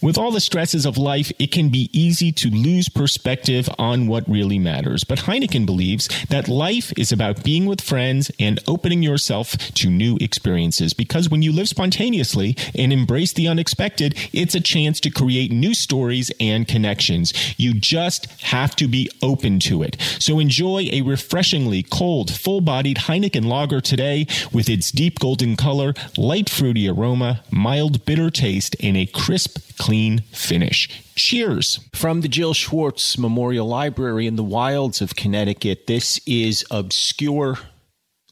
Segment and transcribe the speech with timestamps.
[0.00, 4.28] With all the stresses of life, it can be easy to lose perspective on what
[4.28, 5.02] really matters.
[5.02, 10.16] But Heineken believes that life is about being with friends and opening yourself to new
[10.20, 10.94] experiences.
[10.94, 15.74] Because when you live spontaneously and embrace the unexpected, it's a chance to create new
[15.74, 17.34] stories and connections.
[17.58, 19.96] You just have to be open to it.
[20.20, 25.92] So enjoy a refreshingly cold, full bodied Heineken lager today with its deep golden color,
[26.16, 31.02] light fruity aroma, mild bitter taste, and a crisp, clean finish.
[31.14, 31.80] Cheers.
[31.94, 37.58] From the Jill Schwartz Memorial Library in the wilds of Connecticut, this is Obscure,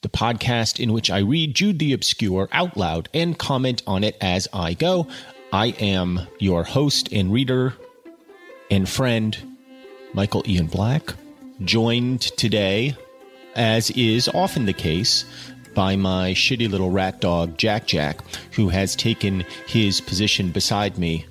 [0.03, 4.19] the podcast in which I read Jude the Obscure out loud and comment on it
[4.21, 5.06] as I go.
[5.50, 7.72] I am your host and reader
[8.71, 9.56] and friend,
[10.12, 11.15] Michael Ian Black,
[11.65, 12.99] joined today,
[13.55, 15.25] as is often the case,
[15.75, 18.21] by my shitty little rat dog, Jack Jack,
[18.53, 21.25] who has taken his position beside me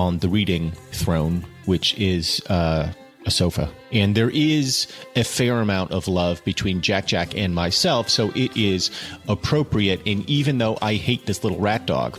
[0.00, 2.90] on the reading throne, which is uh,
[3.26, 3.68] a sofa.
[3.92, 8.56] And there is a fair amount of love between Jack Jack and myself, so it
[8.56, 8.90] is
[9.28, 10.00] appropriate.
[10.06, 12.18] And even though I hate this little rat dog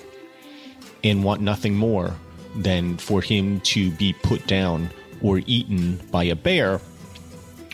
[1.03, 2.13] and want nothing more
[2.55, 4.91] than for him to be put down
[5.23, 6.79] or eaten by a bear,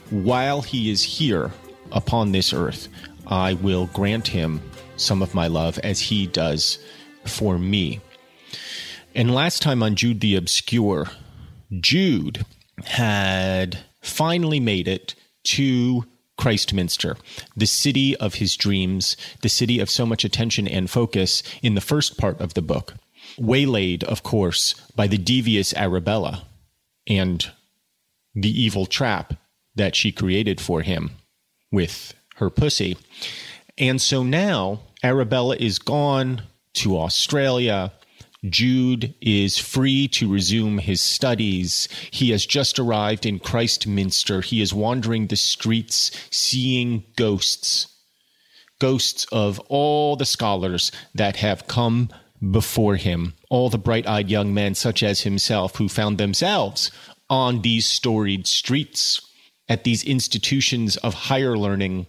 [0.09, 1.51] while he is here
[1.91, 2.87] upon this earth,
[3.27, 4.61] I will grant him
[4.95, 6.79] some of my love as he does
[7.25, 7.99] for me.
[9.17, 11.07] And last time on Jude the Obscure,
[11.79, 12.45] Jude
[12.85, 16.05] had finally made it to
[16.37, 17.17] Christminster,
[17.55, 21.81] the city of his dreams, the city of so much attention and focus in the
[21.81, 22.93] first part of the book.
[23.39, 26.43] Waylaid, of course, by the devious Arabella
[27.07, 27.51] and
[28.35, 29.33] the evil trap
[29.73, 31.09] that she created for him
[31.71, 32.95] with her pussy.
[33.79, 37.93] And so now Arabella is gone to Australia.
[38.49, 41.87] Jude is free to resume his studies.
[42.11, 44.41] He has just arrived in Christminster.
[44.41, 47.87] He is wandering the streets, seeing ghosts.
[48.79, 52.09] Ghosts of all the scholars that have come
[52.51, 56.91] before him, all the bright eyed young men, such as himself, who found themselves
[57.29, 59.21] on these storied streets,
[59.67, 62.07] at these institutions of higher learning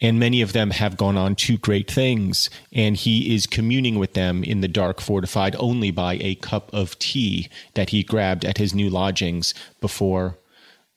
[0.00, 2.50] and many of them have gone on to great things.
[2.72, 6.98] And he is communing with them in the dark, fortified only by a cup of
[6.98, 10.38] tea that he grabbed at his new lodgings before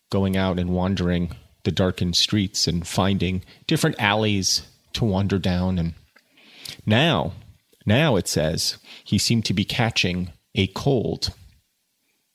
[0.09, 4.63] going out and wandering the darkened streets and finding different alleys
[4.93, 5.79] to wander down.
[5.79, 5.93] And
[6.85, 7.33] now,
[7.85, 11.33] now it says, he seemed to be catching a cold.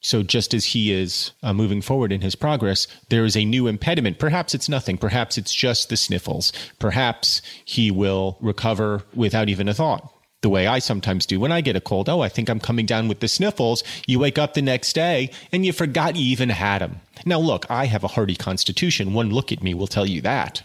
[0.01, 3.67] So, just as he is uh, moving forward in his progress, there is a new
[3.67, 4.19] impediment.
[4.19, 4.99] Perhaps it's nothing.
[4.99, 6.53] Perhaps it's just the sniffles.
[6.79, 10.13] Perhaps he will recover without even a thought.
[10.43, 12.09] The way I sometimes do when I get a cold.
[12.09, 13.83] Oh, I think I'm coming down with the sniffles.
[14.07, 17.01] You wake up the next day and you forgot you even had them.
[17.25, 19.15] Now, look, I have a hearty constitution.
[19.15, 20.63] One look at me will tell you that.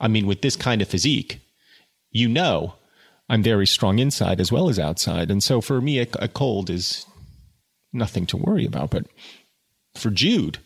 [0.00, 1.40] I mean, with this kind of physique,
[2.10, 2.74] you know
[3.28, 5.30] I'm very strong inside as well as outside.
[5.30, 7.06] And so for me, a, a cold is
[7.92, 8.90] nothing to worry about.
[8.90, 9.06] But
[9.94, 10.58] for Jude,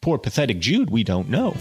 [0.00, 1.54] poor pathetic Jude, we don't know.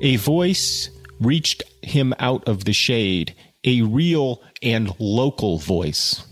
[0.00, 0.90] A voice
[1.20, 6.24] reached him out of the shade, a real and local voice.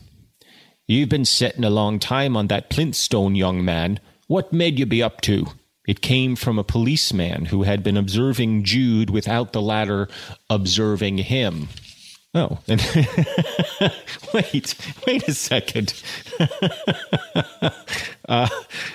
[0.86, 3.98] You've been sitting a long time on that plinth stone, young man.
[4.28, 5.46] What made you be up to?
[5.86, 10.08] It came from a policeman who had been observing Jude without the latter
[10.50, 11.68] observing him.
[12.36, 12.80] Oh, and
[14.34, 14.74] wait,
[15.06, 15.94] wait a second.
[18.28, 18.48] uh,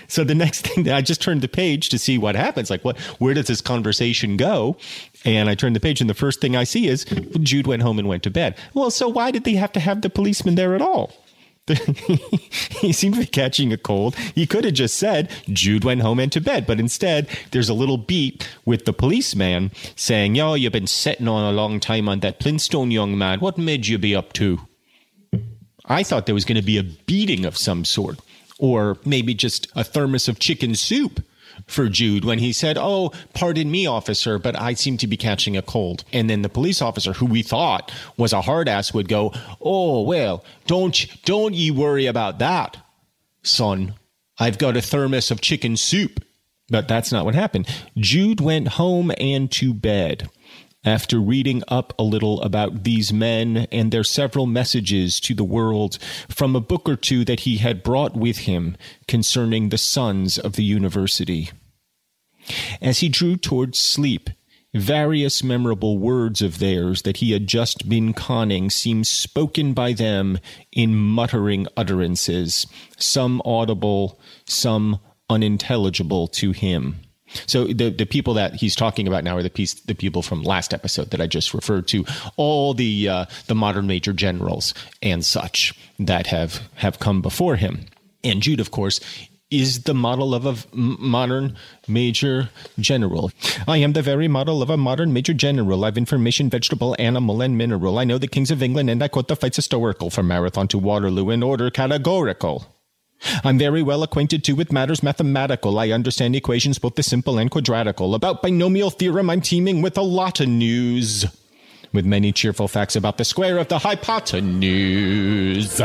[0.07, 2.69] so the next thing, that I just turned the page to see what happens.
[2.69, 2.99] Like, what?
[3.19, 4.77] Where does this conversation go?
[5.25, 7.05] And I turned the page, and the first thing I see is
[7.41, 8.55] Jude went home and went to bed.
[8.75, 11.11] Well, so why did they have to have the policeman there at all?
[12.81, 14.15] he seemed to be catching a cold.
[14.35, 16.65] He could have just said, Jude went home and to bed.
[16.65, 21.43] But instead, there's a little beat with the policeman saying, Yo, you've been sitting on
[21.43, 23.39] a long time on that Flintstone, young man.
[23.39, 24.59] What made you be up to?
[25.85, 28.19] I thought there was going to be a beating of some sort,
[28.59, 31.23] or maybe just a thermos of chicken soup
[31.67, 35.57] for Jude when he said, Oh, pardon me, officer, but I seem to be catching
[35.57, 36.03] a cold.
[36.13, 40.01] And then the police officer, who we thought was a hard ass, would go, Oh,
[40.01, 42.77] well, don't, don't ye worry about that,
[43.43, 43.95] son.
[44.39, 46.23] I've got a thermos of chicken soup.
[46.69, 47.67] But that's not what happened.
[47.97, 50.29] Jude went home and to bed
[50.83, 55.99] after reading up a little about these men and their several messages to the world
[56.27, 58.75] from a book or two that he had brought with him
[59.07, 61.51] concerning the sons of the university.
[62.81, 64.29] As he drew towards sleep,
[64.73, 70.39] various memorable words of theirs that he had just been conning seemed spoken by them
[70.71, 72.65] in muttering utterances,
[72.97, 74.99] some audible, some
[75.29, 76.95] unintelligible to him.
[77.47, 80.43] So the the people that he's talking about now are the piece the people from
[80.43, 82.05] last episode that I just referred to,
[82.37, 87.85] all the uh, the modern major generals and such that have have come before him.
[88.23, 88.99] And Jude, of course,
[89.51, 91.57] is the model of a modern
[91.87, 92.49] major
[92.79, 93.31] general.
[93.67, 95.83] I am the very model of a modern major general.
[95.83, 97.99] I've information, vegetable, animal, and mineral.
[97.99, 100.77] I know the kings of England, and I quote the fights historical from Marathon to
[100.77, 102.65] Waterloo in order categorical.
[103.43, 105.79] I'm very well acquainted too with matters mathematical.
[105.79, 108.15] I understand equations both the simple and quadratical.
[108.15, 111.25] About binomial theorem, I'm teeming with a lot of news.
[111.93, 115.81] With many cheerful facts about the square of the hypotenuse.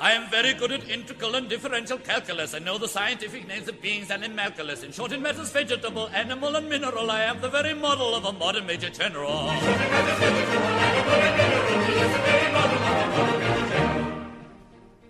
[0.00, 2.54] I am very good at integral and differential calculus.
[2.54, 4.82] I know the scientific names of beings and animalculous.
[4.82, 8.32] In short, in matters vegetable, animal, and mineral, I am the very model of a
[8.32, 9.50] modern major general.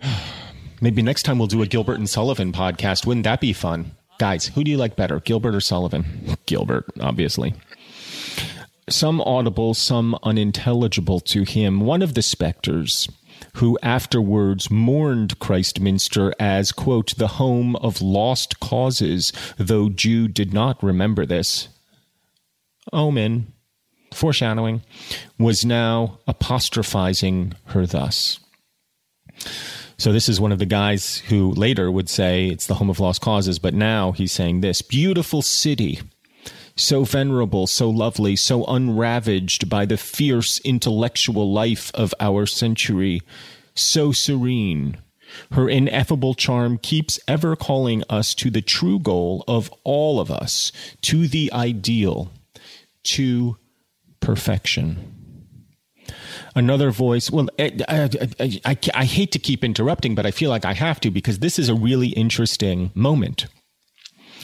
[0.81, 3.07] Maybe next time we'll do a Gilbert and Sullivan podcast.
[3.07, 3.93] Wouldn't that be fun?
[4.19, 6.37] Guys, who do you like better, Gilbert or Sullivan?
[6.47, 7.55] Gilbert, obviously.
[8.89, 11.81] Some audible, some unintelligible to him.
[11.81, 13.09] One of the specters
[13.55, 20.83] who afterwards mourned Christminster as, quote, the home of lost causes, though Jude did not
[20.83, 21.69] remember this.
[22.93, 23.53] Omen,
[24.13, 24.83] foreshadowing,
[25.39, 28.41] was now apostrophizing her thus.
[29.99, 33.01] So this is one of the guys who later would say it's the home of
[33.01, 36.01] lost causes, but now he's saying this beautiful city,
[36.77, 43.23] so venerable, so lovely, so unravaged by the fierce intellectual life of our century,
[43.75, 44.97] so serene.
[45.53, 50.73] Her ineffable charm keeps ever calling us to the true goal of all of us,
[51.03, 52.31] to the ideal,
[53.03, 53.57] to
[54.21, 55.15] perfection
[56.55, 57.31] another voice.
[57.31, 60.51] Well, eh, eh, eh, I, I, I, I, hate to keep interrupting, but I feel
[60.51, 63.47] like I have to because this is a really interesting moment.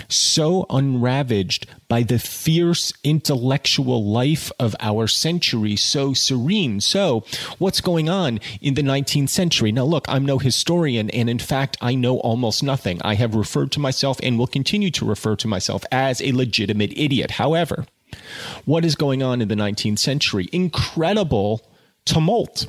[0.09, 6.81] So unravaged by the fierce intellectual life of our century, so serene.
[6.81, 7.25] So,
[7.59, 9.71] what's going on in the 19th century?
[9.71, 13.01] Now, look, I'm no historian, and in fact, I know almost nothing.
[13.03, 16.93] I have referred to myself and will continue to refer to myself as a legitimate
[16.97, 17.33] idiot.
[17.33, 17.87] However,
[18.65, 20.49] what is going on in the 19th century?
[20.53, 21.63] Incredible
[22.05, 22.67] tumult.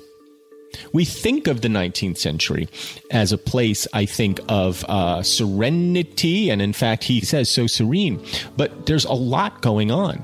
[0.94, 2.68] We think of the 19th century
[3.12, 8.24] as a place, I think, of uh, serenity, and in fact, he says so serene.
[8.58, 10.24] But there's a lot going on.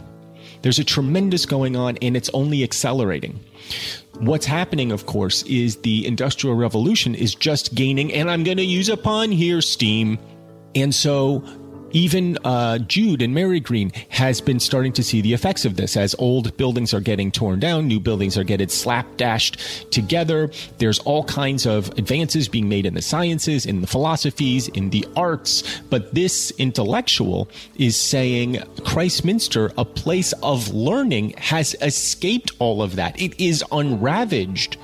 [0.62, 3.40] There's a tremendous going on, and it's only accelerating.
[4.20, 8.66] What's happening, of course, is the Industrial Revolution is just gaining, and I'm going to
[8.66, 10.20] use a pun here, steam.
[10.76, 11.44] And so
[11.92, 16.16] even uh, Jude and Marygreen has been starting to see the effects of this as
[16.20, 20.52] old buildings are getting torn down, new buildings are getting slapdashed together.
[20.78, 25.06] There's all kinds of advances being made in the sciences, in the philosophies, in the
[25.16, 25.82] arts.
[25.90, 33.20] But this intellectual is saying Christminster, a place of learning, has escaped all of that.
[33.20, 34.78] It is unravaged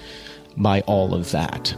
[0.55, 1.69] by all of that,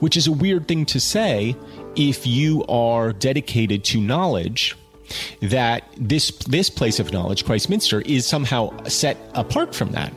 [0.00, 1.56] which is a weird thing to say
[1.98, 4.76] if you are dedicated to knowledge
[5.40, 10.12] that this this place of knowledge Christminster is somehow set apart from that.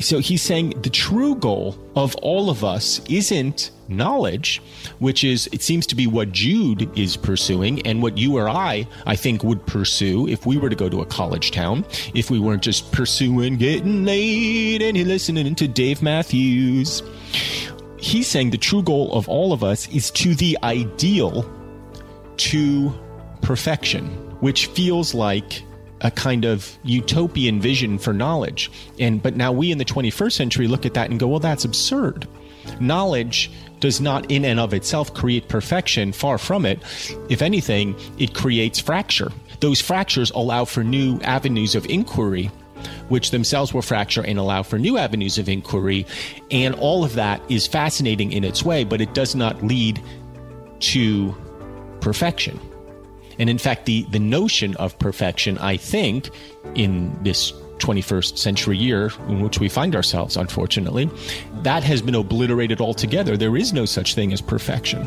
[0.00, 4.62] So he's saying the true goal of all of us isn't knowledge,
[5.00, 8.86] which is, it seems to be what Jude is pursuing and what you or I,
[9.06, 11.84] I think, would pursue if we were to go to a college town,
[12.14, 17.02] if we weren't just pursuing getting laid and listening to Dave Matthews
[18.00, 21.50] he's saying the true goal of all of us is to the ideal
[22.38, 22.92] to
[23.42, 24.06] perfection,
[24.40, 25.62] which feels like
[26.00, 28.70] a kind of utopian vision for knowledge.
[28.98, 31.64] And but now we in the 21st century look at that and go, well, that's
[31.64, 32.28] absurd.
[32.80, 33.50] Knowledge
[33.80, 36.80] does not in and of itself create perfection, far from it.
[37.28, 39.30] If anything, it creates fracture.
[39.60, 42.50] Those fractures allow for new avenues of inquiry
[43.08, 46.06] which themselves will fracture and allow for new avenues of inquiry.
[46.50, 50.02] And all of that is fascinating in its way, but it does not lead
[50.80, 51.34] to
[52.00, 52.60] perfection.
[53.38, 56.30] And in fact, the, the notion of perfection, I think,
[56.74, 61.08] in this 21st century year in which we find ourselves, unfortunately,
[61.62, 63.36] that has been obliterated altogether.
[63.36, 65.06] There is no such thing as perfection.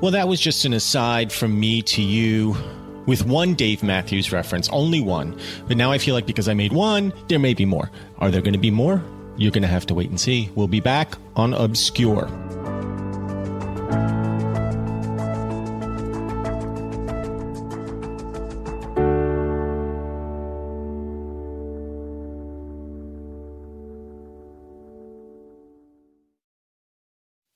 [0.00, 2.56] Well, that was just an aside from me to you
[3.06, 5.38] with one Dave Matthews reference, only one.
[5.68, 7.90] But now I feel like because I made one, there may be more.
[8.18, 9.02] Are there going to be more?
[9.36, 10.50] You're going to have to wait and see.
[10.54, 12.28] We'll be back on Obscure.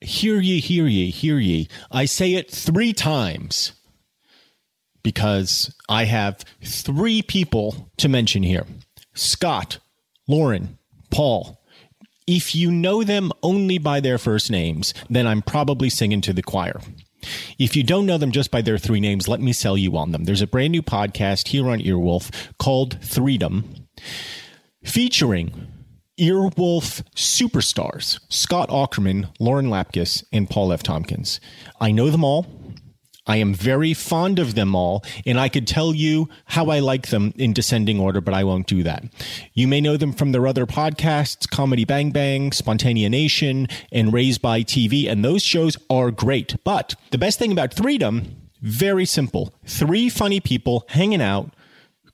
[0.01, 1.69] Hear ye, hear ye, hear ye.
[1.91, 3.73] I say it three times
[5.07, 8.67] because I have three people to mention here
[9.15, 9.79] Scott,
[10.27, 10.79] Lauren,
[11.13, 11.63] Paul.
[12.27, 16.43] If you know them only by their first names, then I'm probably singing to the
[16.43, 16.81] choir.
[17.57, 20.11] If you don't know them just by their three names, let me sell you on
[20.11, 20.25] them.
[20.25, 23.87] There's a brand new podcast here on Earwolf called Threedom,
[24.83, 25.69] featuring
[26.19, 30.83] Earwolf superstars Scott Aukerman, Lauren Lapkus, and Paul F.
[30.83, 31.39] Tompkins.
[31.81, 32.45] I know them all.
[33.27, 37.09] I am very fond of them all, and I could tell you how I like
[37.09, 39.05] them in descending order, but I won't do that.
[39.53, 44.63] You may know them from their other podcasts, Comedy Bang Bang, Spontaneanation, and Raised by
[44.63, 46.57] TV, and those shows are great.
[46.65, 48.27] But the best thing about Threedom,
[48.63, 49.55] very simple.
[49.67, 51.53] Three funny people hanging out,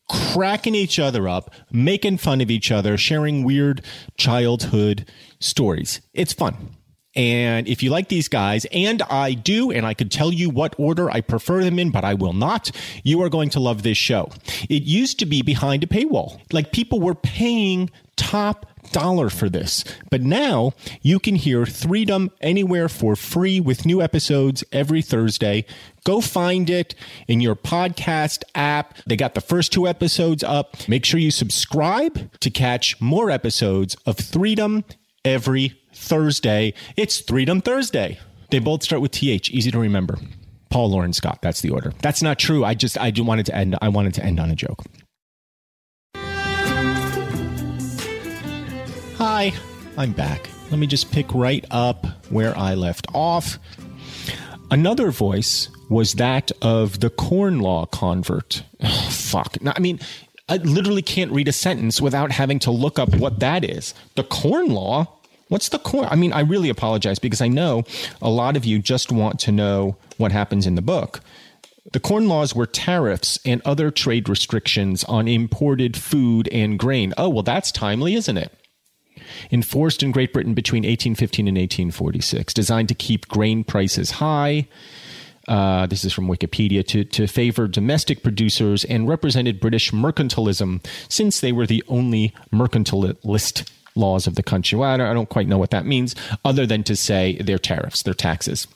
[0.09, 3.83] cracking each other up, making fun of each other, sharing weird
[4.16, 5.09] childhood
[5.40, 6.00] stories.
[6.12, 6.76] It's fun.
[7.14, 10.75] And if you like these guys, and I do, and I could tell you what
[10.78, 12.71] order I prefer them in, but I will not,
[13.04, 14.31] you are going to love this show.
[14.69, 16.40] It used to be behind a paywall.
[16.52, 19.85] Like people were paying top dollar for this.
[20.11, 25.64] But now you can hear Threedom anywhere for free with new episodes every Thursday.
[26.04, 26.95] Go find it
[27.28, 28.99] in your podcast app.
[29.07, 30.88] They got the first two episodes up.
[30.88, 34.85] Make sure you subscribe to catch more episodes of Threedom
[35.25, 36.75] every Thursday.
[36.97, 38.19] It's Threedom Thursday.
[38.51, 40.19] They both start with TH, easy to remember.
[40.71, 41.93] Paul Lauren Scott, that's the order.
[42.01, 42.65] That's not true.
[42.65, 44.83] I just I wanted to end I wanted to end on a joke.
[49.17, 49.53] Hi,
[49.97, 50.49] I'm back.
[50.71, 53.59] Let me just pick right up where I left off.
[54.71, 58.65] Another voice was that of the corn law convert.
[59.11, 59.61] Fuck.
[59.63, 60.01] Now, I mean,
[60.49, 63.93] I literally can't read a sentence without having to look up what that is.
[64.17, 65.19] The corn law?
[65.52, 66.06] What's the core?
[66.06, 67.85] I mean, I really apologize because I know
[68.23, 71.21] a lot of you just want to know what happens in the book.
[71.92, 77.12] The corn laws were tariffs and other trade restrictions on imported food and grain.
[77.18, 78.50] Oh, well, that's timely, isn't it?
[79.50, 84.66] Enforced in Great Britain between 1815 and 1846, designed to keep grain prices high.
[85.47, 91.40] Uh, this is from Wikipedia to, to favor domestic producers and represented British mercantilism since
[91.40, 94.79] they were the only mercantilist laws of the country.
[94.79, 97.59] Well, I don't, I don't quite know what that means, other than to say they're
[97.59, 98.67] tariffs, they're taxes.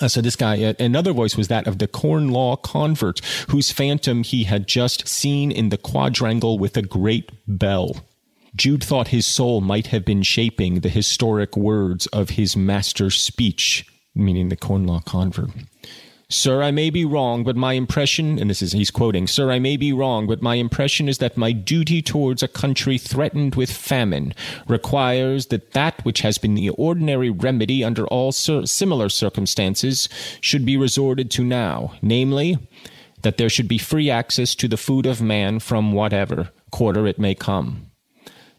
[0.00, 3.72] Uh, so this guy, uh, another voice was that of the corn law convert, whose
[3.72, 7.96] phantom he had just seen in the quadrangle with a great bell.
[8.54, 13.84] Jude thought his soul might have been shaping the historic words of his master's speech
[14.18, 15.50] meaning the corn law convert.
[16.30, 19.58] Sir, I may be wrong, but my impression, and this is, he's quoting, Sir, I
[19.58, 23.72] may be wrong, but my impression is that my duty towards a country threatened with
[23.72, 24.34] famine
[24.66, 30.06] requires that that which has been the ordinary remedy under all cir- similar circumstances
[30.42, 32.58] should be resorted to now, namely,
[33.22, 37.18] that there should be free access to the food of man from whatever quarter it
[37.18, 37.90] may come.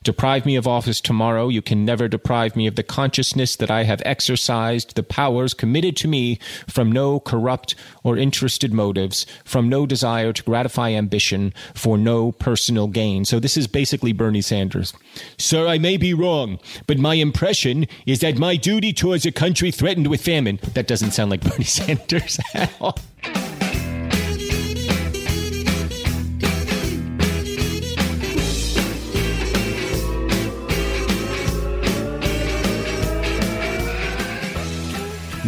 [0.04, 3.84] Deprive me of office tomorrow, you can never deprive me of the consciousness that I
[3.84, 9.86] have exercised the powers committed to me from no corrupt or interested motives, from no
[9.86, 13.26] desire to gratify ambition, for no personal gain.
[13.26, 14.94] So this is basically Bernie Sanders.
[15.38, 19.70] Sir, I may be wrong, but my impression is that my duty towards a country
[19.70, 20.60] threatened with famine.
[20.76, 22.98] That doesn't sound like Bernie Sanders at all.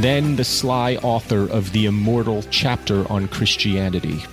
[0.03, 4.23] Then the sly author of the immortal chapter on Christianity.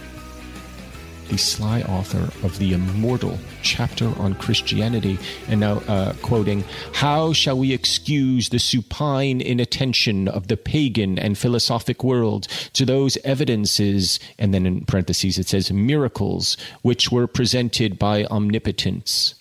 [1.28, 5.18] The sly author of the immortal chapter on Christianity.
[5.48, 11.36] And now, uh, quoting, How shall we excuse the supine inattention of the pagan and
[11.36, 17.98] philosophic world to those evidences, and then in parentheses it says, miracles, which were presented
[17.98, 19.34] by omnipotence?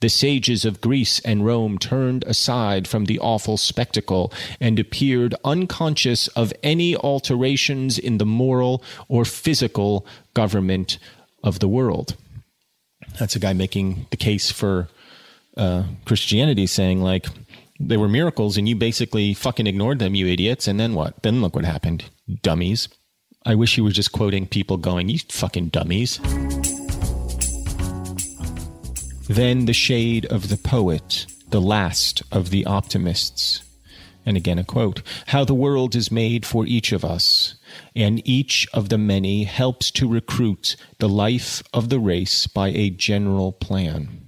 [0.00, 6.28] The sages of Greece and Rome turned aside from the awful spectacle and appeared unconscious
[6.28, 10.98] of any alterations in the moral or physical government
[11.42, 12.14] of the world.
[13.18, 14.88] That's a guy making the case for
[15.56, 17.26] uh, Christianity, saying, like,
[17.80, 20.68] they were miracles and you basically fucking ignored them, you idiots.
[20.68, 21.22] And then what?
[21.22, 22.04] Then look what happened,
[22.42, 22.88] dummies.
[23.46, 26.20] I wish you were just quoting people going, you fucking dummies.
[29.28, 33.62] Then the shade of the poet, the last of the optimists.
[34.24, 37.54] And again, a quote How the world is made for each of us,
[37.94, 42.90] and each of the many helps to recruit the life of the race by a
[42.90, 44.26] general plan.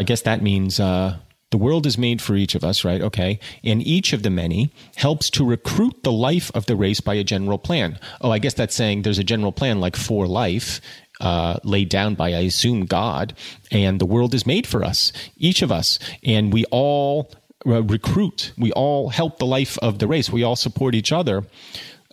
[0.00, 1.18] I guess that means uh,
[1.50, 3.00] the world is made for each of us, right?
[3.00, 3.40] Okay.
[3.64, 7.24] And each of the many helps to recruit the life of the race by a
[7.24, 7.98] general plan.
[8.20, 10.80] Oh, I guess that's saying there's a general plan like for life,
[11.20, 13.34] uh, laid down by, I assume, God,
[13.70, 17.30] and the world is made for us, each of us, and we all
[17.66, 21.44] uh, recruit, we all help the life of the race, we all support each other.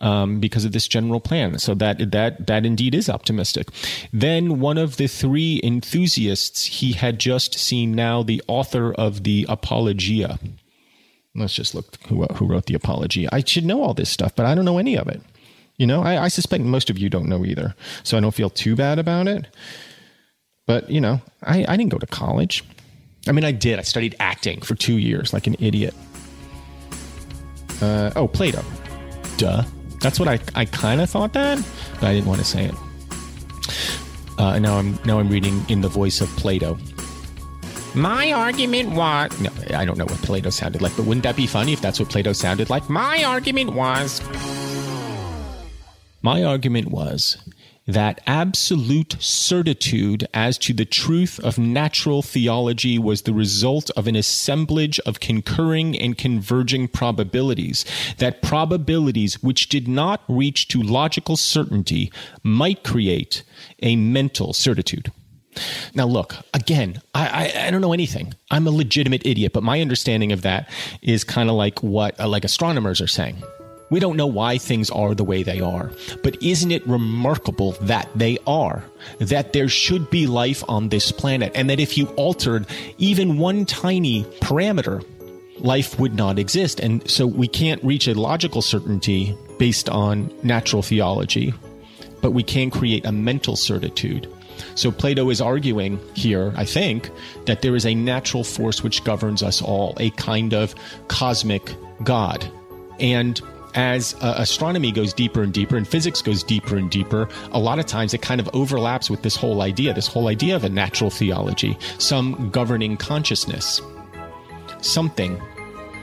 [0.02, 3.70] Um, because of this general plan, so that that that indeed is optimistic.
[4.12, 9.46] Then one of the three enthusiasts he had just seen now the author of the
[9.48, 10.38] Apologia.
[11.34, 13.30] Let's just look who who wrote the Apologia.
[13.32, 15.22] I should know all this stuff, but I don't know any of it.
[15.78, 17.76] You know, I, I suspect most of you don't know either.
[18.04, 19.48] So I don't feel too bad about it.
[20.66, 22.64] But, you know, I, I didn't go to college.
[23.28, 23.80] I mean, I did.
[23.80, 25.94] I studied acting for two years like an idiot.
[27.82, 28.64] Uh, oh, Plato.
[29.38, 29.64] Duh.
[30.02, 31.58] That's what I, I kind of thought that,
[31.96, 32.76] but I didn't want to say it.
[34.38, 36.78] Uh, now I'm now I'm reading in the voice of Plato.
[37.96, 41.48] My argument was no, I don't know what Plato sounded like, but wouldn't that be
[41.48, 42.90] funny if that's what Plato sounded like?
[42.90, 44.20] My argument was
[46.26, 47.38] my argument was
[47.86, 54.16] that absolute certitude as to the truth of natural theology was the result of an
[54.16, 57.86] assemblage of concurring and converging probabilities,
[58.18, 62.12] that probabilities which did not reach to logical certainty
[62.42, 63.44] might create
[63.84, 65.12] a mental certitude.
[65.94, 68.34] Now, look, again, I, I, I, don't know anything.
[68.50, 70.68] I'm a legitimate idiot, but my understanding of that
[71.04, 73.44] is kind of like what uh, like astronomers are saying.
[73.90, 75.92] We don't know why things are the way they are,
[76.24, 78.84] but isn't it remarkable that they are?
[79.20, 82.66] That there should be life on this planet, and that if you altered
[82.98, 85.06] even one tiny parameter,
[85.60, 86.80] life would not exist.
[86.80, 91.54] And so we can't reach a logical certainty based on natural theology,
[92.22, 94.28] but we can create a mental certitude.
[94.76, 97.10] So Plato is arguing here, I think,
[97.46, 100.74] that there is a natural force which governs us all, a kind of
[101.08, 102.50] cosmic God.
[103.00, 103.40] And
[103.76, 107.78] as uh, astronomy goes deeper and deeper and physics goes deeper and deeper, a lot
[107.78, 110.70] of times it kind of overlaps with this whole idea, this whole idea of a
[110.70, 113.82] natural theology, some governing consciousness,
[114.82, 115.42] something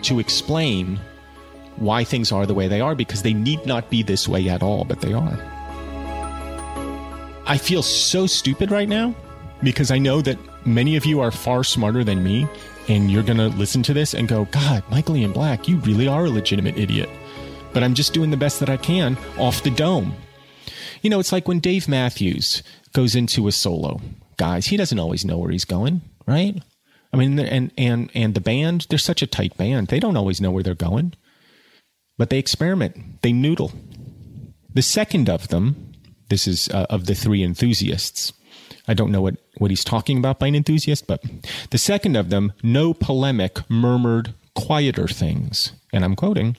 [0.02, 1.00] to explain
[1.76, 4.62] why things are the way they are because they need not be this way at
[4.62, 5.38] all, but they are.
[7.46, 9.14] I feel so stupid right now
[9.62, 12.46] because I know that many of you are far smarter than me
[12.88, 16.06] and you're going to listen to this and go, God, Michael Ian Black, you really
[16.06, 17.08] are a legitimate idiot
[17.72, 20.14] but I'm just doing the best that I can off the dome.
[21.02, 24.00] You know, it's like when Dave Matthews goes into a solo,
[24.36, 26.62] guys, he doesn't always know where he's going, right?
[27.12, 29.88] I mean, and and and the band, they're such a tight band.
[29.88, 31.14] They don't always know where they're going.
[32.18, 33.72] but they experiment, they noodle.
[34.74, 35.92] The second of them,
[36.28, 38.32] this is uh, of the three enthusiasts.
[38.88, 41.22] I don't know what, what he's talking about by an enthusiast, but
[41.70, 45.72] the second of them, no polemic, murmured quieter things.
[45.92, 46.56] And I'm quoting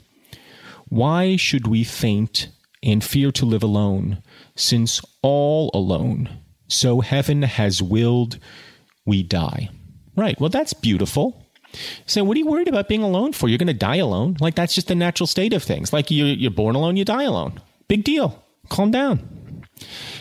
[0.93, 2.49] Why should we faint
[2.83, 4.21] and fear to live alone,
[4.55, 6.29] since all alone,
[6.67, 8.37] so heaven has willed,
[9.03, 9.71] we die?
[10.15, 10.39] Right.
[10.39, 11.47] Well, that's beautiful.
[12.05, 13.49] So, what are you worried about being alone for?
[13.49, 14.37] You're going to die alone.
[14.39, 15.91] Like, that's just the natural state of things.
[15.91, 17.59] Like, you're, you're born alone, you die alone.
[17.87, 18.43] Big deal.
[18.69, 19.65] Calm down.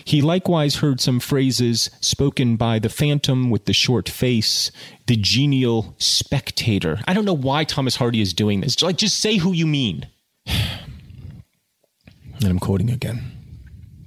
[0.07, 4.73] He likewise heard some phrases spoken by the phantom with the short face,
[5.07, 6.99] the genial spectator.
[7.07, 8.81] I don't know why Thomas Hardy is doing this.
[8.81, 10.07] Like, just say who you mean.
[12.43, 13.23] And I'm quoting again.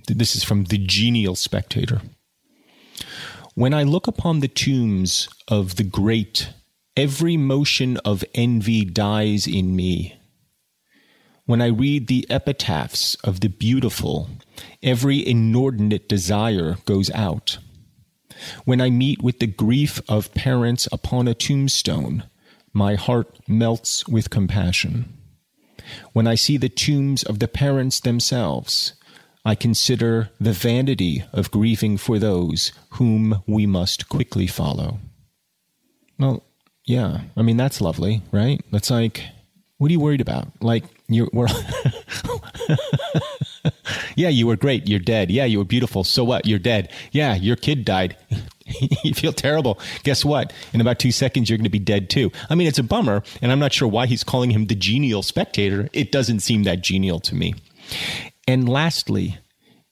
[0.08, 2.02] This is from the genial spectator.
[3.54, 6.50] When I look upon the tombs of the great,
[6.98, 10.20] every motion of envy dies in me.
[11.46, 14.30] When I read the epitaphs of the beautiful,
[14.84, 17.60] every inordinate desire goes out.
[18.66, 22.24] When I meet with the grief of parents upon a tombstone,
[22.74, 25.14] my heart melts with compassion.
[26.14, 28.94] When I see the tombs of the parents themselves,
[29.44, 35.00] I consider the vanity of grieving for those whom we must quickly follow.
[36.18, 36.44] Well,
[36.86, 38.60] yeah, I mean, that's lovely, right?
[38.72, 39.24] That's like,
[39.78, 40.48] what are you worried about?
[40.62, 41.48] Like, you're, we're,
[44.16, 44.88] yeah, you were great.
[44.88, 45.30] You're dead.
[45.30, 46.04] Yeah, you were beautiful.
[46.04, 46.46] So what?
[46.46, 46.92] You're dead.
[47.12, 48.18] Yeah, your kid died.
[49.04, 49.80] you feel terrible.
[50.04, 50.52] Guess what?
[50.74, 52.32] In about two seconds, you're going to be dead too.
[52.50, 55.24] I mean, it's a bummer, and I'm not sure why he's calling him the genial
[55.24, 55.90] spectator.
[55.94, 57.56] It doesn't seem that genial to me.
[58.48, 59.38] And lastly,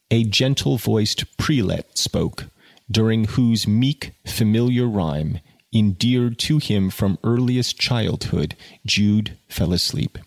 [0.10, 2.46] a gentle voiced prelate spoke,
[2.90, 5.40] during whose meek, familiar rhyme,
[5.74, 8.56] endeared to him from earliest childhood,
[8.86, 10.18] Jude fell asleep.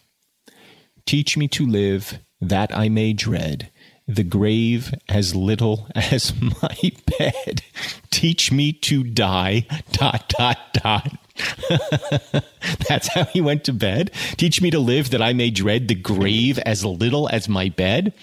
[1.04, 3.70] Teach me to live that I may dread
[4.08, 7.62] the grave as little as my bed.
[8.10, 11.18] Teach me to die, dot, dot, dot.
[12.88, 14.10] That's how he went to bed.
[14.38, 18.14] Teach me to live that I may dread the grave as little as my bed.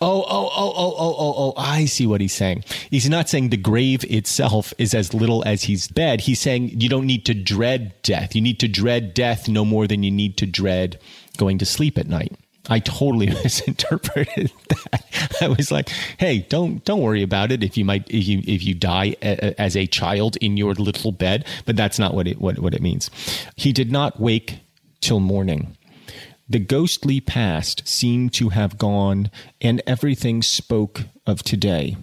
[0.00, 1.54] Oh, oh, oh, oh, oh, oh, oh.
[1.56, 2.64] I see what he's saying.
[2.90, 6.22] He's not saying the grave itself is as little as his bed.
[6.22, 8.34] He's saying you don't need to dread death.
[8.34, 10.98] You need to dread death no more than you need to dread
[11.38, 12.36] going to sleep at night.
[12.68, 15.36] I totally misinterpreted that.
[15.40, 18.62] I was like, "Hey, don't don't worry about it if you might if you if
[18.62, 22.40] you die a, as a child in your little bed." But that's not what it
[22.40, 23.10] what what it means.
[23.56, 24.60] He did not wake
[25.00, 25.76] till morning.
[26.48, 31.96] The ghostly past seemed to have gone, and everything spoke of today.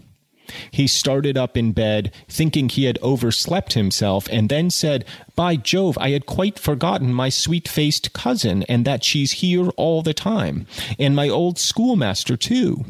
[0.71, 5.97] He started up in bed, thinking he had overslept himself, and then said, By Jove,
[5.99, 10.65] I had quite forgotten my sweet faced cousin, and that she's here all the time,
[10.97, 12.85] and my old schoolmaster, too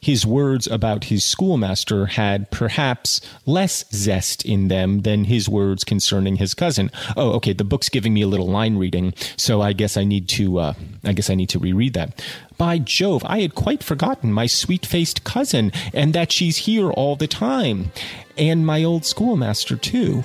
[0.00, 6.36] his words about his schoolmaster had perhaps less zest in them than his words concerning
[6.36, 6.90] his cousin.
[7.16, 7.52] Oh, okay.
[7.52, 10.58] The book's giving me a little line reading, so I guess I need to.
[10.58, 12.24] Uh, I guess I need to reread that.
[12.56, 17.16] By Jove, I had quite forgotten my sweet faced cousin, and that she's here all
[17.16, 17.92] the time,
[18.36, 20.24] and my old schoolmaster too.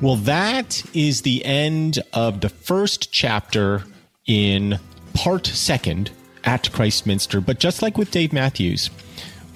[0.00, 3.84] Well, that is the end of the first chapter
[4.26, 4.78] in
[5.16, 6.10] part second
[6.44, 7.40] at Christminster.
[7.40, 8.88] But just like with Dave Matthews,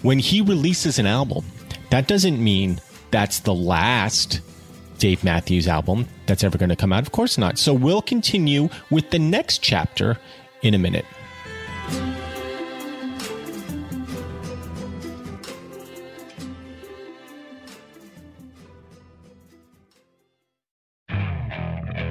[0.02, 1.44] when he releases an album,
[1.90, 4.40] that doesn't mean that's the last
[4.98, 7.02] Dave Matthews album that's ever going to come out.
[7.02, 7.58] Of course not.
[7.58, 10.18] So we'll continue with the next chapter
[10.62, 11.04] in a minute.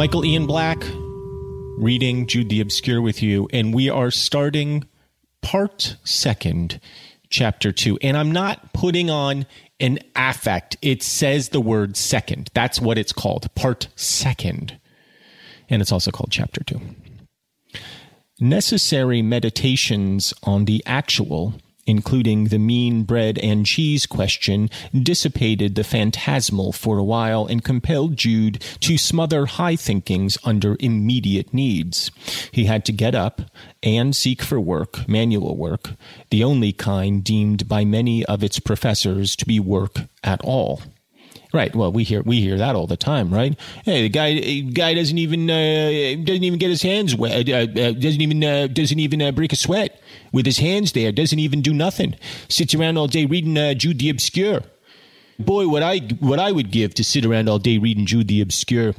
[0.00, 0.82] Michael Ian Black
[1.76, 4.88] reading Jude the Obscure with you, and we are starting
[5.42, 6.80] part second,
[7.28, 7.98] chapter two.
[8.00, 9.44] And I'm not putting on
[9.78, 10.78] an affect.
[10.80, 12.48] It says the word second.
[12.54, 14.80] That's what it's called, part second.
[15.68, 16.80] And it's also called chapter two.
[18.40, 26.72] Necessary meditations on the actual including the mean bread and cheese question, dissipated the phantasmal
[26.72, 32.10] for a while and compelled Jude to smother high thinkings under immediate needs.
[32.52, 33.42] He had to get up
[33.82, 35.90] and seek for work, manual work,
[36.30, 40.82] the only kind deemed by many of its professors to be work at all.
[41.52, 41.74] Right.
[41.74, 43.58] Well, we hear we hear that all the time, right?
[43.84, 47.48] Hey, the guy guy doesn't even uh, doesn't even get his hands wet.
[47.48, 50.00] Uh, uh, doesn't even uh, doesn't even uh, break a sweat
[50.32, 51.10] with his hands there.
[51.10, 52.14] Doesn't even do nothing.
[52.48, 54.62] Sits around all day reading uh, Jude the Obscure.
[55.40, 58.40] Boy, what I what I would give to sit around all day reading Jude the
[58.40, 58.94] Obscure.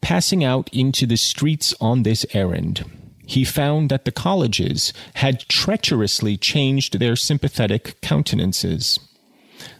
[0.00, 2.84] Passing out into the streets on this errand,
[3.26, 8.98] he found that the colleges had treacherously changed their sympathetic countenances.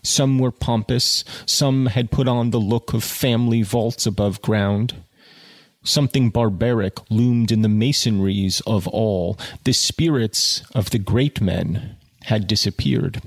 [0.02, 4.94] Some were pompous, some had put on the look of family vaults above ground.
[5.84, 9.38] Something barbaric loomed in the masonries of all.
[9.64, 13.22] The spirits of the great men had disappeared.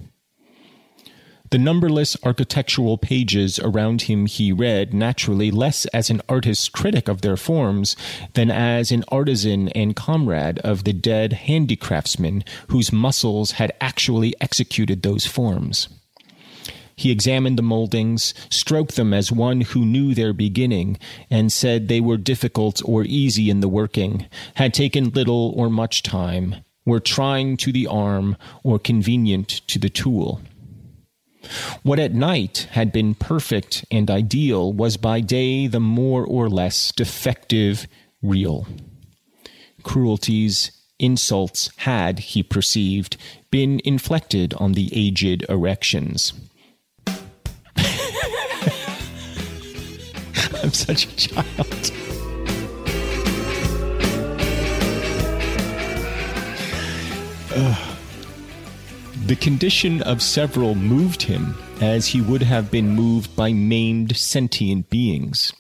[1.52, 7.22] The numberless architectural pages around him he read, naturally less as an artist critic of
[7.22, 7.98] their forms
[8.36, 15.02] than as an artisan and comrade of the dead handicraftsmen whose muscles had actually executed
[15.02, 15.90] those forms.
[17.02, 21.00] He examined the moldings, stroked them as one who knew their beginning,
[21.32, 26.04] and said they were difficult or easy in the working, had taken little or much
[26.04, 30.42] time, were trying to the arm or convenient to the tool.
[31.82, 36.92] What at night had been perfect and ideal was by day the more or less
[36.92, 37.88] defective
[38.22, 38.68] real.
[39.82, 43.18] Cruelties, insults had, he perceived,
[43.50, 46.34] been inflected on the aged erections.
[50.72, 51.92] I'm such a child.
[59.26, 64.90] The condition of several moved him as he would have been moved by maimed sentient
[64.90, 65.52] beings.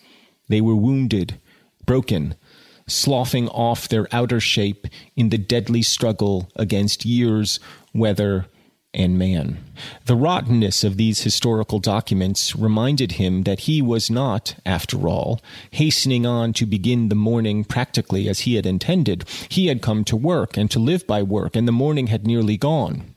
[0.47, 1.41] They were wounded,
[1.85, 2.35] broken,
[2.87, 7.59] sloughing off their outer shape in the deadly struggle against years,
[7.93, 8.45] weather,
[8.93, 9.63] and man.
[10.05, 16.25] The rottenness of these historical documents reminded him that he was not, after all, hastening
[16.25, 19.27] on to begin the morning practically as he had intended.
[19.49, 22.57] He had come to work and to live by work, and the morning had nearly
[22.57, 23.10] gone.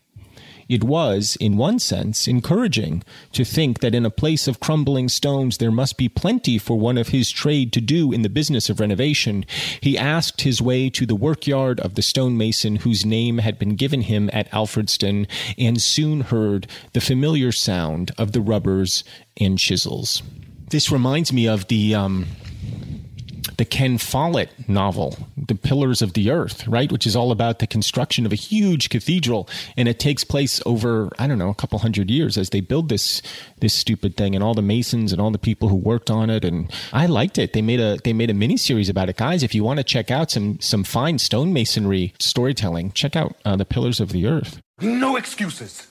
[0.68, 5.58] It was, in one sense, encouraging to think that in a place of crumbling stones
[5.58, 8.80] there must be plenty for one of his trade to do in the business of
[8.80, 9.44] renovation.
[9.80, 14.02] He asked his way to the workyard of the stonemason whose name had been given
[14.02, 15.26] him at Alfredston,
[15.58, 19.04] and soon heard the familiar sound of the rubbers
[19.36, 20.22] and chisels.
[20.70, 22.26] This reminds me of the um,
[23.56, 26.90] the Ken Follett novel, The Pillars of the Earth, right?
[26.90, 29.48] Which is all about the construction of a huge cathedral.
[29.76, 32.88] And it takes place over, I don't know, a couple hundred years as they build
[32.88, 33.22] this,
[33.60, 36.44] this stupid thing and all the masons and all the people who worked on it.
[36.44, 37.52] And I liked it.
[37.52, 39.16] They made a, they made a mini series about it.
[39.16, 43.56] Guys, if you want to check out some, some fine stonemasonry storytelling, check out uh,
[43.56, 44.60] The Pillars of the Earth.
[44.80, 45.86] No excuses.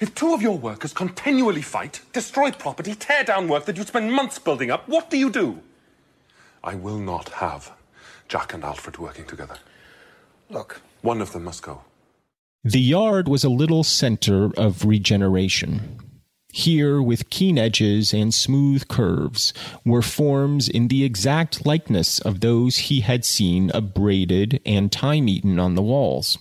[0.00, 4.12] If two of your workers continually fight, destroy property, tear down work that you spend
[4.12, 5.60] months building up, what do you do?
[6.62, 7.72] I will not have
[8.28, 9.56] Jack and Alfred working together.
[10.48, 10.82] Look.
[11.02, 11.82] One of them must go.
[12.62, 15.98] The yard was a little center of regeneration.
[16.52, 22.76] Here, with keen edges and smooth curves, were forms in the exact likeness of those
[22.76, 26.38] he had seen abraded and time eaten on the walls.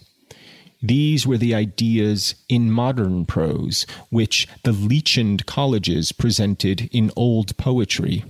[0.81, 8.25] These were the ideas in modern prose which the lichened colleges presented in old poetry.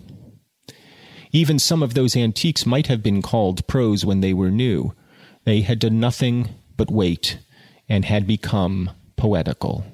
[1.32, 4.94] Even some of those antiques might have been called prose when they were new.
[5.44, 7.40] They had done nothing but wait,
[7.88, 9.86] and had become poetical.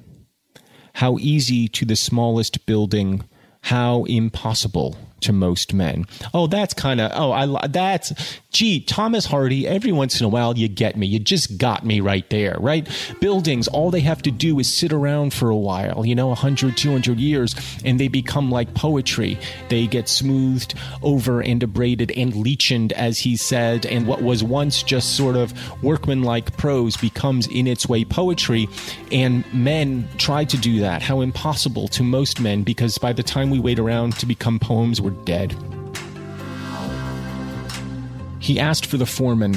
[0.94, 3.24] How easy to the smallest building,
[3.62, 6.06] how impossible to most men.
[6.34, 8.12] Oh, that's kind of, oh, I, that's,
[8.50, 11.06] gee, Thomas Hardy, every once in a while you get me.
[11.06, 12.88] You just got me right there, right?
[13.20, 16.76] Buildings, all they have to do is sit around for a while, you know, 100,
[16.76, 19.38] 200 years, and they become like poetry.
[19.68, 24.82] They get smoothed over and abraded and lichened, as he said, and what was once
[24.82, 28.68] just sort of workmanlike prose becomes in its way poetry.
[29.12, 31.02] And men try to do that.
[31.02, 35.00] How impossible to most men, because by the time we wait around to become poems,
[35.06, 35.54] we're dead.
[38.40, 39.56] He asked for the foreman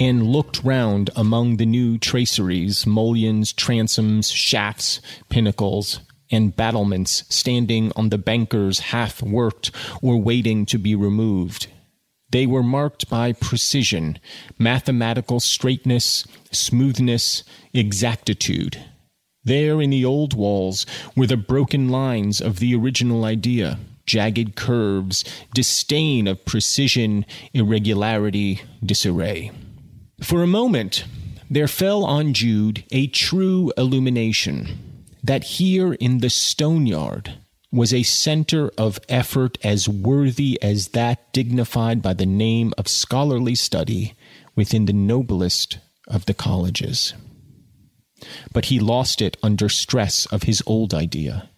[0.00, 6.00] and looked round among the new traceries, mullions, transoms, shafts, pinnacles,
[6.32, 9.70] and battlements standing on the bankers half worked
[10.02, 11.68] or waiting to be removed.
[12.30, 14.18] They were marked by precision,
[14.58, 18.84] mathematical straightness, smoothness, exactitude.
[19.44, 20.84] There in the old walls
[21.16, 23.78] were the broken lines of the original idea
[24.08, 29.52] jagged curves, disdain of precision, irregularity, disarray.
[30.22, 31.04] For a moment,
[31.48, 37.34] there fell on Jude a true illumination that here in the stone yard
[37.70, 43.54] was a center of effort as worthy as that dignified by the name of scholarly
[43.54, 44.14] study
[44.56, 47.12] within the noblest of the colleges.
[48.52, 51.50] But he lost it under stress of his old idea.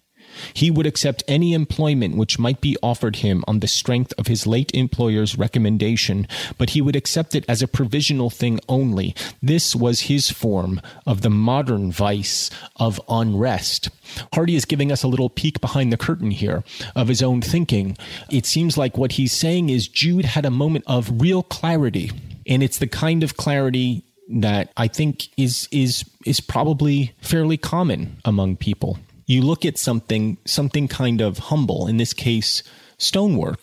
[0.55, 4.47] He would accept any employment which might be offered him on the strength of his
[4.47, 6.27] late employer's recommendation,
[6.59, 9.15] but he would accept it as a provisional thing only.
[9.43, 13.91] This was his form of the modern vice of unrest.
[14.35, 17.97] Hardy is giving us a little peek behind the curtain here of his own thinking.
[18.31, 22.11] It seems like what he's saying is Jude had a moment of real clarity,
[22.47, 28.19] and it's the kind of clarity that I think is is is probably fairly common
[28.25, 28.99] among people
[29.31, 32.63] you look at something something kind of humble in this case
[32.99, 33.61] stonework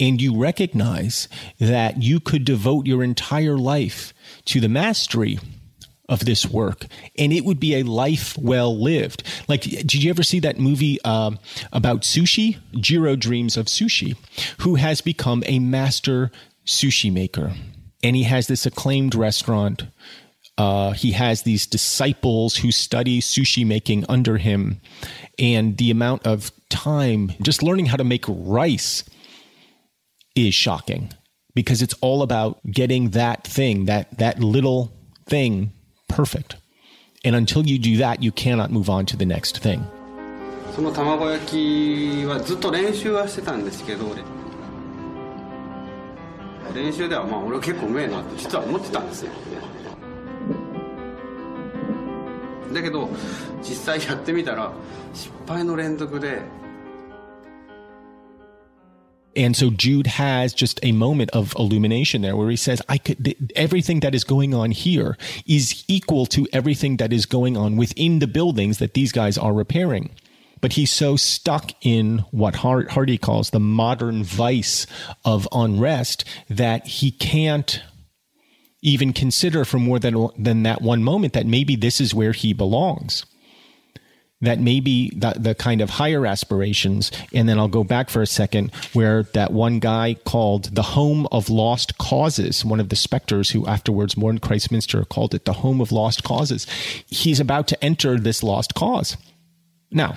[0.00, 1.28] and you recognize
[1.60, 4.12] that you could devote your entire life
[4.44, 5.38] to the mastery
[6.08, 9.22] of this work and it would be a life well lived.
[9.46, 11.32] Like did you ever see that movie uh,
[11.72, 12.58] about sushi?
[12.72, 14.16] Jiro dreams of sushi
[14.60, 16.32] who has become a master
[16.66, 17.52] sushi maker.
[18.02, 19.84] And he has this acclaimed restaurant
[20.57, 24.81] uh, he has these disciples who study sushi making under him,
[25.39, 29.03] and the amount of time just learning how to make rice
[30.35, 31.09] is shocking
[31.55, 34.91] because it's all about getting that thing, that that little
[35.27, 35.73] thing
[36.07, 36.55] perfect.
[37.25, 39.85] And until you do that, you cannot move on to the next thing.
[40.75, 44.05] その卵焼きはずっと練習はしてたんですけど
[46.73, 49.31] 練習ではまあ俺結構うめえなって実は思ってたんですよ
[59.38, 63.52] and so Jude has just a moment of illumination there where he says, I could,
[63.54, 68.18] everything that is going on here is equal to everything that is going on within
[68.18, 70.10] the buildings that these guys are repairing.
[70.60, 74.88] But he's so stuck in what Hardy calls the modern vice
[75.24, 77.80] of unrest that he can't
[78.82, 82.52] even consider for more than, than that one moment that maybe this is where he
[82.52, 83.24] belongs.
[84.40, 88.26] That maybe the, the kind of higher aspirations, and then I'll go back for a
[88.26, 93.50] second, where that one guy called the home of lost causes, one of the specters
[93.50, 96.68] who afterwards mourned Christminster called it the home of lost causes.
[97.08, 99.16] He's about to enter this lost cause.
[99.90, 100.14] Now,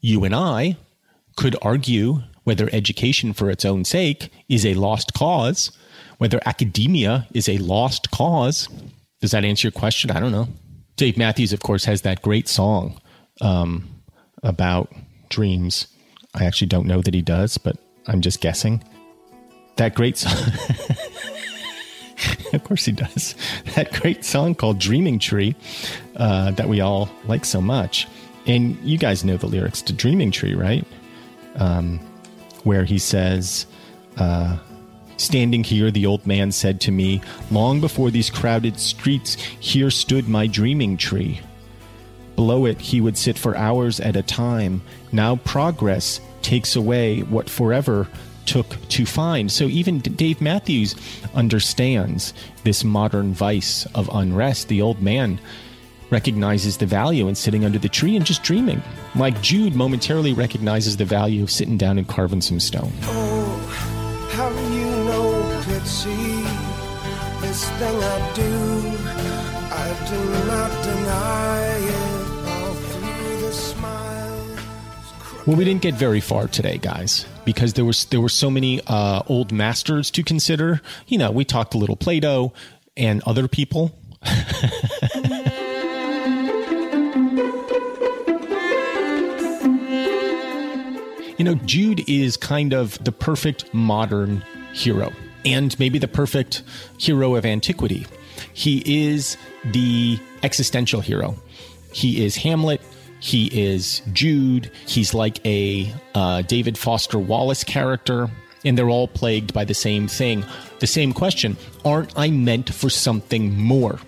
[0.00, 0.76] you and I
[1.36, 5.72] could argue whether education for its own sake is a lost cause
[6.18, 8.68] whether academia is a lost cause.
[9.20, 10.10] Does that answer your question?
[10.10, 10.48] I don't know.
[10.96, 13.00] Dave Matthews, of course, has that great song
[13.40, 13.88] um,
[14.42, 14.92] about
[15.28, 15.86] dreams.
[16.34, 18.82] I actually don't know that he does, but I'm just guessing.
[19.76, 20.32] That great song.
[22.52, 23.34] of course, he does.
[23.74, 25.56] That great song called Dreaming Tree
[26.16, 28.06] uh, that we all like so much.
[28.46, 30.86] And you guys know the lyrics to Dreaming Tree, right?
[31.56, 31.98] Um,
[32.62, 33.66] where he says,
[34.16, 34.58] uh,
[35.16, 40.28] Standing here, the old man said to me, Long before these crowded streets, here stood
[40.28, 41.40] my dreaming tree.
[42.36, 44.82] Below it, he would sit for hours at a time.
[45.12, 48.08] Now progress takes away what forever
[48.44, 49.50] took to find.
[49.50, 50.96] So even Dave Matthews
[51.34, 52.34] understands
[52.64, 54.68] this modern vice of unrest.
[54.68, 55.40] The old man
[56.10, 58.82] recognizes the value in sitting under the tree and just dreaming.
[59.14, 62.92] Like Jude momentarily recognizes the value of sitting down and carving some stone.
[63.04, 64.73] Oh,
[65.04, 66.42] know, Pitsy,
[67.40, 68.52] this thing I do,
[69.70, 73.74] I do not deny it all through the.
[75.46, 78.80] Well, we didn't get very far today, guys, because there was there were so many
[78.86, 80.80] uh, old masters to consider.
[81.06, 82.54] You know, we talked a little Plato
[82.96, 83.94] and other people.
[91.36, 94.42] you know, Jude is kind of the perfect modern
[94.74, 95.12] hero,
[95.44, 96.62] and maybe the perfect
[96.98, 98.06] hero of antiquity.
[98.52, 101.36] He is the existential hero.
[101.92, 102.80] He is Hamlet.
[103.20, 104.70] He is Jude.
[104.86, 108.28] He's like a uh, David Foster Wallace character.
[108.64, 110.44] And they're all plagued by the same thing.
[110.80, 113.98] The same question Aren't I meant for something more?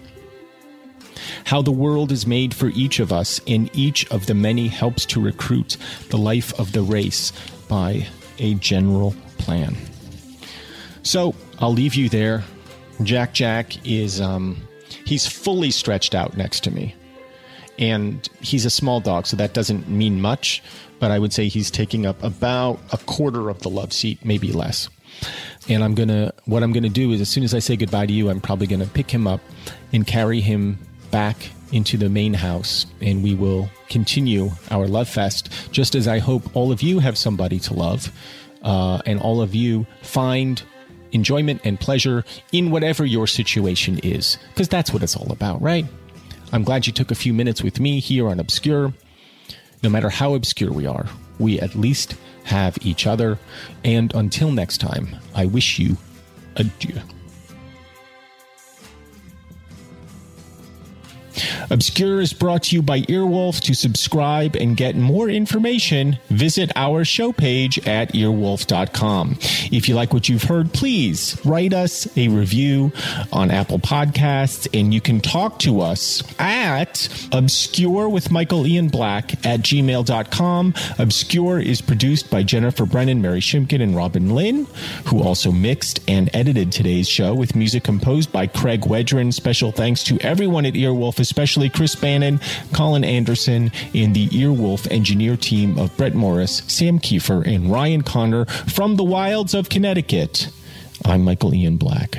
[1.45, 5.07] How the world is made for each of us, and each of the many helps
[5.07, 5.77] to recruit
[6.11, 7.33] the life of the race
[7.69, 8.07] by
[8.39, 9.77] a general plan.
[11.07, 12.43] So I'll leave you there.
[13.03, 14.57] Jack Jack is um,
[15.05, 16.95] he's fully stretched out next to me
[17.79, 20.63] and he's a small dog, so that doesn't mean much.
[20.99, 24.51] But I would say he's taking up about a quarter of the love seat, maybe
[24.51, 24.89] less.
[25.69, 28.13] And I'm gonna, what I'm gonna do is, as soon as I say goodbye to
[28.13, 29.41] you, I'm probably gonna pick him up
[29.93, 30.79] and carry him
[31.11, 35.51] back into the main house, and we will continue our love fest.
[35.71, 38.11] Just as I hope all of you have somebody to love,
[38.63, 40.63] uh, and all of you find
[41.17, 45.85] enjoyment and pleasure in whatever your situation is, because that's what it's all about, right?
[46.53, 48.95] I'm glad you took a few minutes with me here on Obscure.
[49.83, 51.07] No matter how obscure we are,
[51.39, 53.39] we at least have each other.
[53.85, 55.97] And until next time, I wish you
[56.55, 57.01] adieu.
[61.71, 63.61] Obscure is brought to you by Earwolf.
[63.63, 69.39] To subscribe and get more information, visit our show page at earwolf.com.
[69.73, 72.93] If you like what you've heard, please write us a review
[73.33, 79.33] on Apple Podcasts, and you can talk to us at obscure with Michael Ian Black
[79.47, 80.75] at gmail.com.
[80.99, 84.67] Obscure is produced by Jennifer Brennan, Mary Shimkin, and Robin Lynn,
[85.07, 89.33] who also mixed and edited today's show with music composed by Craig Wedren.
[89.33, 92.39] Special thanks to everyone at Earwolf, especially Chris Bannon,
[92.73, 98.45] Colin Anderson, and the Earwolf engineer team of Brett Morris, Sam Kiefer, and Ryan Connor
[98.45, 100.49] from the wilds of Connecticut.
[101.05, 102.19] I'm Michael Ian Black.